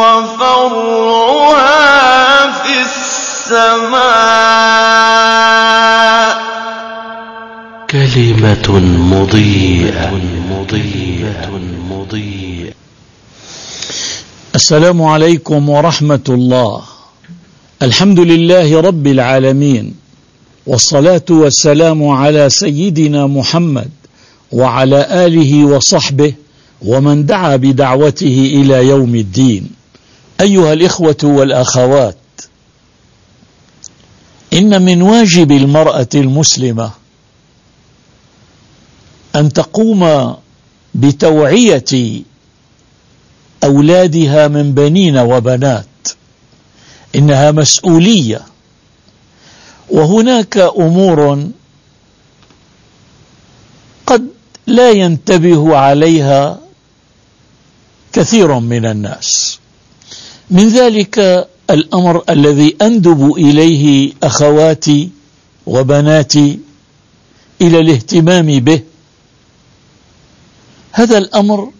[0.00, 0.86] وَفَرْعُهَا
[2.50, 4.06] فِي السَّمَاءِ.
[7.90, 8.80] كَلِمَةٌ
[9.10, 10.10] مُضِيئَةٌ
[11.90, 12.72] مُضِيئَةٌ.
[14.54, 16.82] السلام عليكم ورحمة الله.
[17.82, 20.05] الحمد لله رب العالمين.
[20.66, 23.90] والصلاة والسلام على سيدنا محمد
[24.52, 26.34] وعلى آله وصحبه
[26.82, 29.70] ومن دعا بدعوته إلى يوم الدين.
[30.40, 32.16] أيها الإخوة والأخوات
[34.52, 36.90] إن من واجب المرأة المسلمة
[39.36, 40.34] أن تقوم
[40.94, 42.22] بتوعية
[43.64, 45.86] أولادها من بنين وبنات
[47.14, 48.40] إنها مسؤولية.
[49.90, 51.48] وهناك أمور
[54.06, 54.28] قد
[54.66, 56.58] لا ينتبه عليها
[58.12, 59.58] كثير من الناس.
[60.50, 65.10] من ذلك الأمر الذي أندب إليه أخواتي
[65.66, 66.58] وبناتي
[67.60, 68.80] إلى الاهتمام به.
[70.92, 71.70] هذا الأمر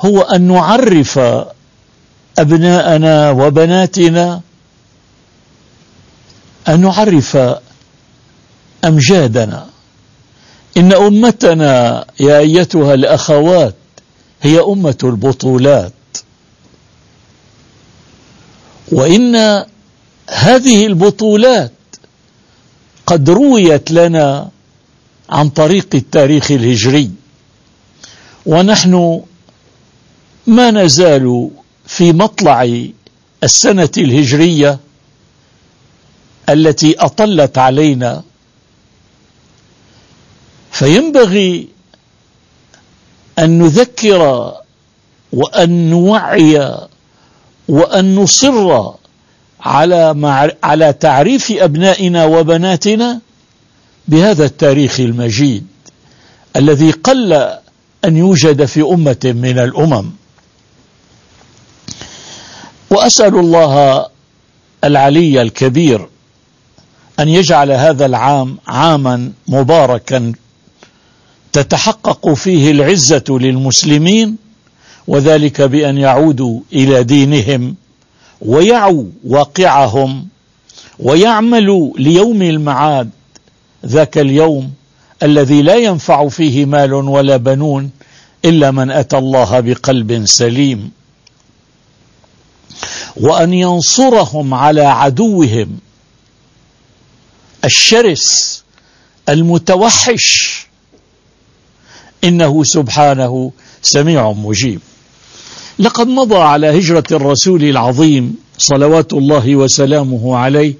[0.00, 1.20] هو أن نعرف
[2.38, 4.40] أبناءنا وبناتنا
[6.68, 7.38] أن نعرف
[8.84, 9.66] أمجادنا.
[10.76, 13.74] إن أمتنا يا أيتها الأخوات
[14.42, 15.92] هي أمة البطولات.
[18.92, 19.36] وإن
[20.30, 21.72] هذه البطولات
[23.06, 24.50] قد رويت لنا
[25.30, 27.10] عن طريق التاريخ الهجري.
[28.46, 29.22] ونحن
[30.46, 31.50] ما نزال
[31.86, 32.86] في مطلع
[33.44, 34.78] السنة الهجرية
[36.48, 38.22] التي أطلت علينا.
[40.72, 41.68] فينبغي
[43.38, 44.52] أن نذكر
[45.32, 46.78] وأن نوعي
[47.68, 48.90] وأن نصر
[49.60, 53.20] على على تعريف أبنائنا وبناتنا
[54.08, 55.66] بهذا التاريخ المجيد
[56.56, 57.32] الذي قل
[58.04, 60.10] أن يوجد في أمة من الأمم.
[62.90, 64.06] وأسأل الله
[64.84, 66.08] العلي الكبير
[67.20, 70.32] أن يجعل هذا العام عاما مباركا
[71.52, 74.36] تتحقق فيه العزة للمسلمين
[75.06, 77.74] وذلك بأن يعودوا إلى دينهم
[78.40, 80.28] ويعوا واقعهم
[80.98, 83.10] ويعملوا ليوم المعاد
[83.86, 84.72] ذاك اليوم
[85.22, 87.90] الذي لا ينفع فيه مال ولا بنون
[88.44, 90.90] إلا من أتى الله بقلب سليم.
[93.16, 95.78] وأن ينصرهم على عدوهم
[97.66, 98.62] الشرس
[99.28, 100.66] المتوحش.
[102.24, 104.80] إنه سبحانه سميع مجيب.
[105.78, 110.74] لقد مضى على هجرة الرسول العظيم صلوات الله وسلامه عليه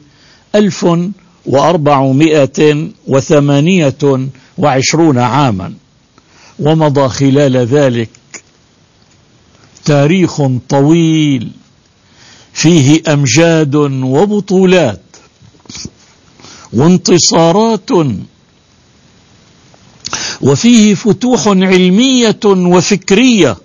[0.54, 0.86] ألف
[1.46, 5.74] وأربعمائة وثمانية وعشرون عاما
[6.58, 8.10] ومضى خلال ذلك
[9.84, 11.50] تاريخ طويل
[12.52, 15.00] فيه أمجاد وبطولات
[16.72, 17.90] وانتصارات.
[20.40, 23.56] وفيه فتوح علمية وفكرية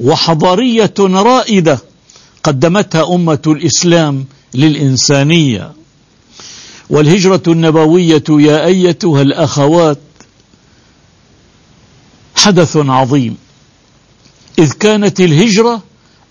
[0.00, 1.78] وحضارية رائدة
[2.44, 5.72] قدمتها أمة الإسلام للإنسانية.
[6.90, 9.98] والهجرة النبوية يا أيتها الأخوات
[12.36, 13.36] حدث عظيم.
[14.58, 15.82] إذ كانت الهجرة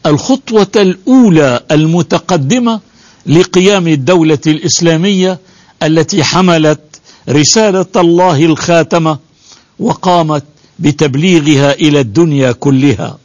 [0.05, 2.79] الخطوة الأولى المتقدمة
[3.25, 5.39] لقيام الدولة الإسلامية
[5.83, 9.19] التي حملت رسالة الله الخاتمة
[9.79, 10.43] وقامت
[10.79, 13.17] بتبليغها إلى الدنيا كلها.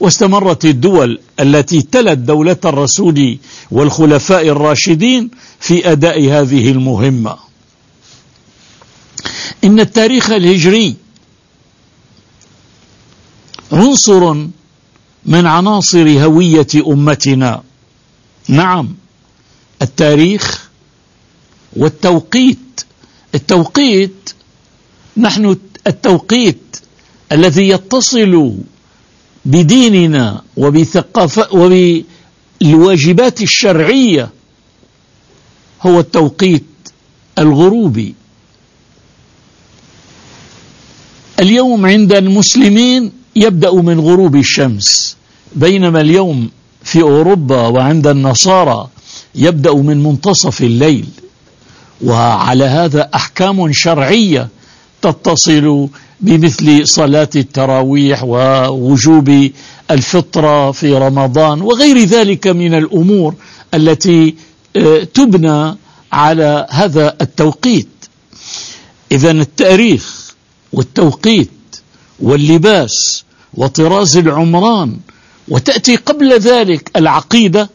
[0.00, 3.38] واستمرت الدول التي تلت دولة الرسول
[3.70, 5.30] والخلفاء الراشدين
[5.60, 7.36] في أداء هذه المهمة.
[9.64, 10.94] إن التاريخ الهجري
[13.72, 14.34] عنصر
[15.26, 17.62] من عناصر هوية أمتنا.
[18.48, 18.94] نعم
[19.82, 20.65] التاريخ
[21.76, 22.58] والتوقيت.
[23.34, 24.30] التوقيت
[25.16, 25.56] نحن
[25.86, 26.76] التوقيت
[27.32, 28.54] الذي يتصل
[29.44, 34.30] بديننا وبثقافة وبالواجبات الشرعية
[35.82, 36.64] هو التوقيت
[37.38, 38.14] الغروبي.
[41.40, 45.16] اليوم عند المسلمين يبدأ من غروب الشمس.
[45.56, 46.50] بينما اليوم
[46.84, 48.88] في أوروبا وعند النصارى
[49.34, 51.06] يبدأ من منتصف الليل.
[52.04, 54.48] وعلى هذا أحكام شرعية
[55.02, 55.88] تتصل
[56.20, 59.50] بمثل صلاة التراويح ووجوب
[59.90, 63.34] الفطرة في رمضان وغير ذلك من الأمور
[63.74, 64.34] التي
[64.76, 65.76] آه، تبنى
[66.12, 67.88] على هذا التوقيت.
[69.12, 70.34] إذا التاريخ
[70.72, 71.50] والتوقيت
[72.20, 74.96] واللباس وطراز العمران
[75.48, 77.70] وتأتي قبل ذلك العقيدة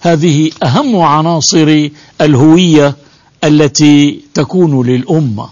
[0.00, 1.88] هذه أهم عناصر
[2.20, 2.96] الهوية
[3.44, 5.48] التي تكون للأمة.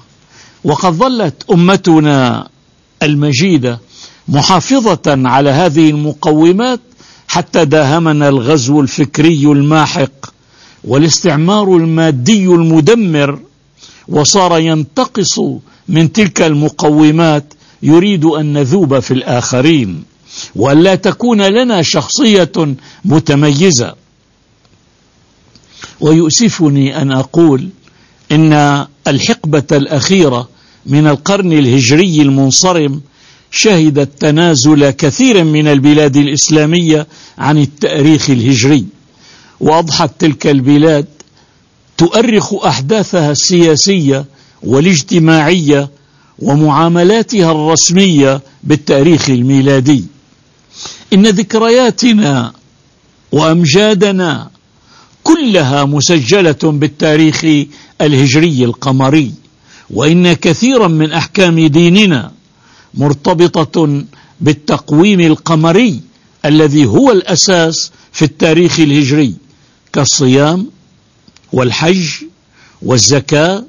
[0.64, 2.48] وقد ظلت أمتنا
[3.02, 3.80] المجيدة
[4.28, 6.80] محافظة على هذه المقومات
[7.28, 10.26] حتى داهمنا الغزو الفكري الماحق
[10.84, 13.40] والاستعمار المادي المدمر
[14.08, 15.40] وصار ينتقص
[15.88, 20.04] من تلك المقومات يريد أن نذوب في الآخرين.
[20.56, 22.52] وأن لا تكون لنا شخصية
[23.04, 23.94] متميزة.
[26.00, 27.68] ويؤسفني أن أقول
[28.32, 30.48] إن الحقبة الأخيرة
[30.86, 33.00] من القرن الهجري المنصرم
[33.50, 37.06] شهدت تنازل كثير من البلاد الإسلامية
[37.38, 38.84] عن التأريخ الهجري
[39.60, 41.06] وأضحت تلك البلاد
[41.96, 44.24] تؤرخ أحداثها السياسية
[44.62, 45.90] والاجتماعية
[46.38, 50.04] ومعاملاتها الرسمية بالتأريخ الميلادي.
[51.12, 52.52] إن ذكرياتنا
[53.32, 54.50] وأمجادنا
[55.28, 57.44] كلها مسجلة بالتاريخ
[58.00, 59.32] الهجري القمري
[59.90, 62.32] وإن كثيرا من أحكام ديننا
[62.94, 64.04] مرتبطة
[64.40, 66.00] بالتقويم القمري
[66.44, 69.34] الذي هو الأساس في التاريخ الهجري
[69.92, 70.70] كالصيام
[71.52, 72.08] والحج
[72.82, 73.64] والزكاة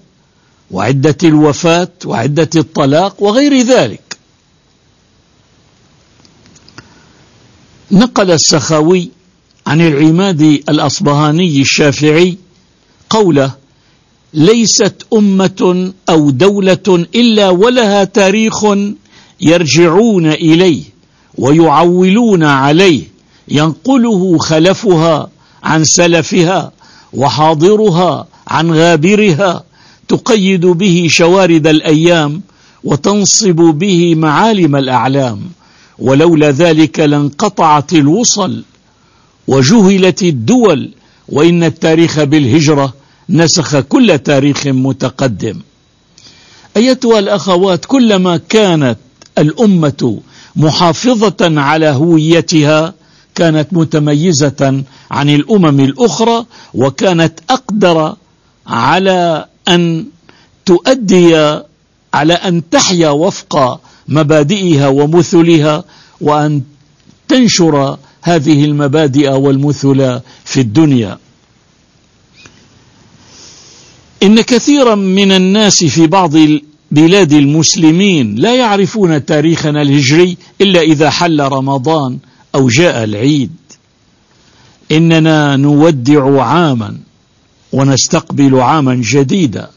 [0.71, 4.17] وعدة الوفاة وعدة الطلاق وغير ذلك.
[7.91, 9.11] نقل السخاوي
[9.69, 12.38] عن العماد الأصبهاني الشافعي
[13.10, 13.51] قوله
[14.33, 18.66] ليست أمة أو دولة إلا ولها تاريخ
[19.42, 20.83] يرجعون إليه
[21.38, 23.04] ويعولون عليه
[23.48, 25.30] ينقله خلفها
[25.63, 26.71] عن سلفها
[27.13, 29.63] وحاضرها عن غابرها
[30.07, 32.42] تقيد به شوارد الأيام
[32.83, 35.42] وتنصب به معالم الأعلام
[36.00, 38.63] ولولا ذلك لانقطعت الوصل
[39.50, 40.92] وجهلت الدول
[41.30, 42.94] وإن التاريخ بالهجرة
[43.30, 45.57] نسخ كل تاريخ متقدم.
[46.78, 48.98] أيتها الأخوات كلما كانت
[49.38, 50.19] الأمة
[50.56, 52.94] محافظة على هويتها
[53.36, 58.16] كانت متميزة عن الأمم الأخرى وكانت أقدر
[58.68, 60.06] على أن
[60.66, 61.60] تؤدي
[62.13, 65.84] على أن تحيا وفق مبادئها ومثلها
[66.22, 66.62] وأن
[67.28, 67.98] تنشر
[68.36, 71.18] هذه المبادئ والمثل في الدنيا.
[74.24, 76.34] إن كثيرا من الناس في بعض
[76.92, 82.18] بلاد المسلمين لا يعرفون تاريخنا الهجري إلا إذا حل رمضان
[82.56, 83.52] أو جاء العيد.
[84.92, 86.98] إننا نودع عاما
[87.74, 89.69] ونستقبل عاما جديدا.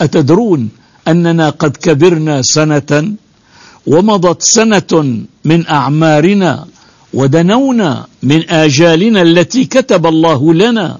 [0.00, 0.68] أتدرون
[1.08, 3.12] أننا قد كبرنا سنة
[3.86, 6.66] ومضت سنة من أعمارنا
[7.14, 10.98] ودنونا من آجالنا التي كتب الله لنا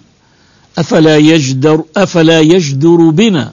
[0.78, 3.52] أفلا يجدر, أفلا يجدر بنا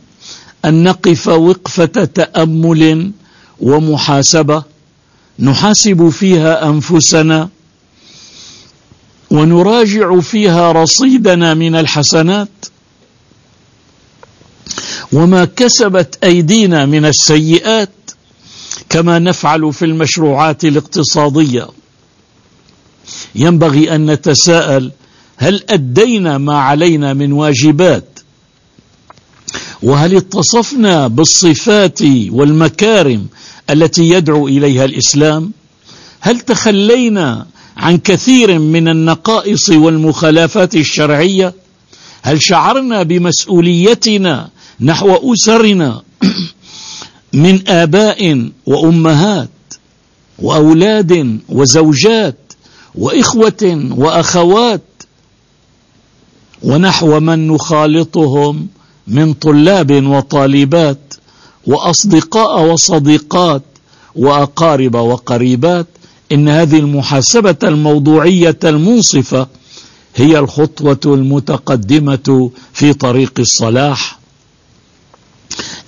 [0.65, 3.11] أن نقف وقفة تأمل
[3.59, 4.63] ومحاسبة؟
[5.39, 7.49] نحاسب فيها أنفسنا
[9.31, 12.49] ونراجع فيها رصيدنا من الحسنات؟
[15.13, 17.89] وما كسبت أيدينا من السيئات
[18.89, 21.67] كما نفعل في المشروعات الاقتصادية.
[23.35, 24.91] ينبغي أن نتساءل
[25.37, 28.19] هل أدينا ما علينا من واجبات؟
[29.83, 33.27] وهل اتصفنا بالصفات والمكارم
[33.69, 35.51] التي يدعو إليها الإسلام؟
[36.19, 37.47] هل تخلينا
[37.77, 41.53] عن كثير من النقائص والمخالفات الشرعية؟
[42.21, 44.49] هل شعرنا بمسؤوليتنا
[44.79, 46.01] نحو أسرنا
[47.33, 49.49] من آباء وأمهات
[50.39, 52.42] وأولاد وزوجات
[52.95, 54.81] وإخوة وأخوات
[56.63, 58.67] ونحو من نخالطهم
[59.07, 61.13] من طلاب وطالبات
[61.67, 63.61] وأصدقاء وصديقات
[64.15, 65.87] وأقارب وقريبات
[66.31, 69.47] إن هذه المحاسبة الموضوعية المنصفة
[70.15, 74.19] هي الخطوة المتقدمة في طريق الصلاح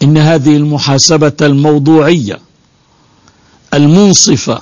[0.03, 2.39] إن هذه المحاسبة الموضوعية
[3.73, 4.61] المنصفة.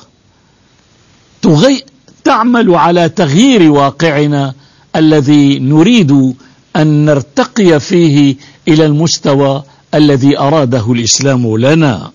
[2.24, 4.54] تعمل على تغيير واقعنا
[4.96, 6.34] الذي نريد
[6.76, 8.36] أن نرتقي فيه
[8.68, 9.64] إلى المستوى
[9.94, 12.12] الذي أراده الإسلام لنا.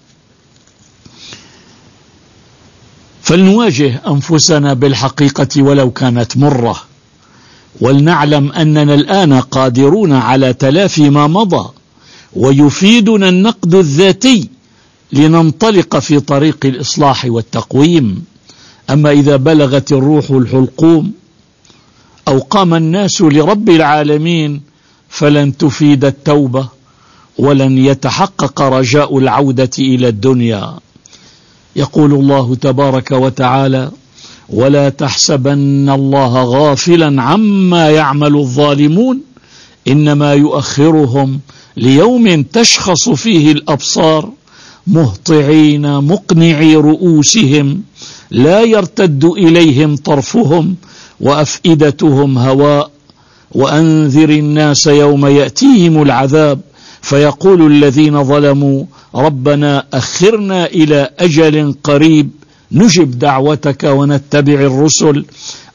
[3.22, 6.82] فلنواجه أنفسنا بالحقيقة ولو كانت مرة.
[7.80, 11.70] ولنعلم أننا الآن قادرون على تلافي ما مضى
[12.32, 14.48] ويفيدنا النقد الذاتي
[15.12, 18.24] لننطلق في طريق الإصلاح والتقويم.
[18.90, 21.12] أما إذا بلغت الروح الحلقوم
[22.28, 24.60] أو قام الناس لرب العالمين
[25.08, 26.68] فلن تفيد التوبة
[27.38, 30.78] ولن يتحقق رجاء العودة إلى الدنيا.
[31.76, 33.90] يقول الله تبارك وتعالى
[34.48, 39.20] ولا تحسبن الله غافلا عما يعمل الظالمون
[39.88, 41.40] إنما يؤخرهم
[41.76, 44.30] ليوم تشخص فيه الأبصار
[44.86, 47.82] مهطعين مقنعي رؤوسهم
[48.30, 50.76] لا يرتد إليهم طرفهم
[51.20, 52.90] وأفئدتهم هواء
[53.52, 56.60] وأنذر الناس يوم يأتيهم العذاب
[57.02, 62.30] فيقول الذين ظلموا ربنا أخرنا إلى أجل قريب
[62.72, 65.24] نجب دعوتك ونتبع الرسل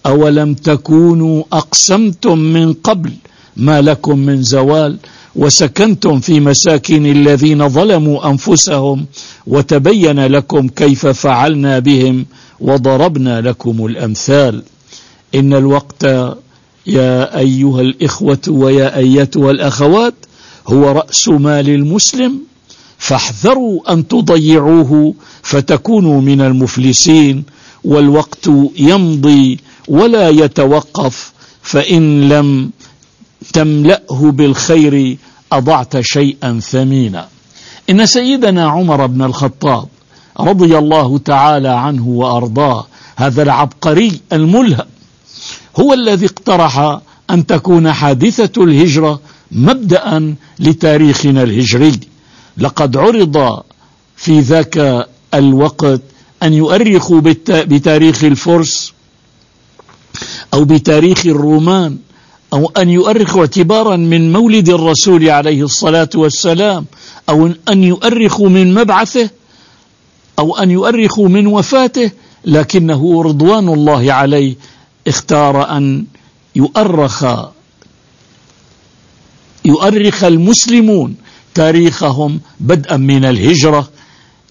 [0.06, 3.12] أولم تكونوا أقسمتم من قبل
[3.58, 4.98] ما لكم من زوال
[5.36, 9.06] وسكنتم في مساكن الذين ظلموا أنفسهم
[9.48, 12.26] وتبين لكم كيف فعلنا بهم
[12.60, 14.64] وضربنا لكم الأمثال.
[15.36, 16.04] إن الوقت
[16.88, 20.14] يا أيها الإخوة ويا أيتها الأخوات
[20.68, 22.40] هو رأس مال المسلم
[22.98, 27.44] فاحذروا أن تضيعوه فتكونوا من المفلسين
[27.84, 32.70] والوقت يمضي ولا يتوقف فإن لم
[33.54, 35.18] تملأه بالخير
[35.52, 37.28] أضعت شيئا ثمينا.
[37.90, 39.88] إن سيدنا عمر بن الخطاب
[40.40, 42.86] رضي الله تعالى عنه وأرضاه
[43.16, 44.86] هذا العبقري الملهم
[45.80, 49.20] هو الذي اقترح أن تكون حادثة الهجرة
[49.52, 52.00] مبدأ لتاريخنا الهجري.
[52.58, 53.64] لقد عرض
[54.16, 56.02] في ذاك الوقت
[56.44, 58.94] أن يؤرخوا بتاريخ الفرس
[60.54, 61.98] أو بتاريخ الرومان
[62.54, 66.86] أو أن يؤرخوا اعتبارا من مولد الرسول عليه الصلاة والسلام
[67.30, 69.30] أو أن يؤرخوا من مبعثه
[70.40, 72.12] أو أن يؤرخوا من وفاته
[72.46, 74.56] لكنه رضوان الله عليه
[75.08, 76.06] اختار أن
[76.56, 77.26] يؤرخ.
[79.66, 81.16] يؤرخ المسلمون
[81.54, 83.90] تاريخهم بدءا من الهجرة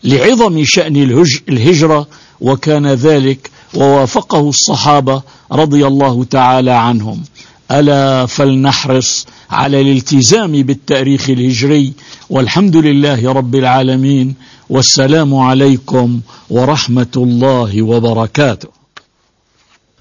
[0.04, 0.96] لعظم شأن
[1.48, 2.06] الهجرة
[2.40, 7.22] وكان ذلك ووافقه الصحابة رضي الله تعالى عنهم.
[7.78, 11.92] ألا فلنحرص على الالتزام بالتاريخ الهجري
[12.30, 14.34] والحمد لله رب العالمين
[14.70, 18.68] والسلام عليكم ورحمة الله وبركاته.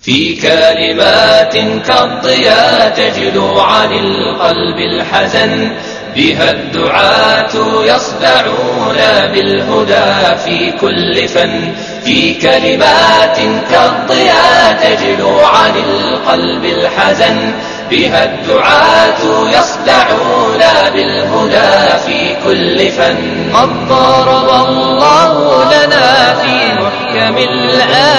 [0.02, 1.54] في كلمات
[1.88, 5.72] كالضياء تجلو عن القلب الحزن
[6.16, 8.98] بها الدعاة يصدعون
[9.34, 11.74] بالهدى في كل فن
[12.06, 13.38] في كلمات
[13.72, 17.54] كالضياء تجلو عن القلب الحزن.
[17.92, 20.62] بها الدعاة يصدعون
[20.94, 23.52] بالهدى في كل فن.
[23.54, 28.11] قد ضرب الله لنا في محكم الآي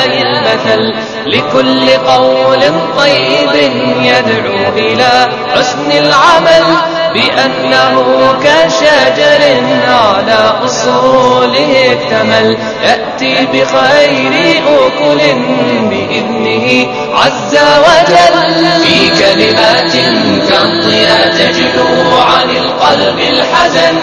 [0.67, 2.61] المثل لكل قول
[2.99, 6.65] طيب يدعو إلى حسن العمل
[7.15, 9.43] بأنه كشجر
[9.89, 12.57] على أصوله اكتمل.
[12.83, 15.19] يأتي بخير أكل
[15.83, 18.83] بإذنه عز وجل.
[18.83, 19.93] في كلمات
[20.49, 24.03] كالضياء تجلو عن القلب الحزن.